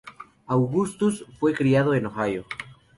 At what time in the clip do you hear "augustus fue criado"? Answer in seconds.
0.47-1.93